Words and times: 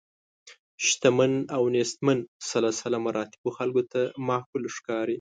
شتمن 0.87 1.31
او 1.55 1.63
نیستمن 1.75 2.19
سلسله 2.51 2.97
مراتبو 3.05 3.49
خلکو 3.57 3.81
ته 3.91 4.01
معقول 4.27 4.63
ښکاري. 4.75 5.09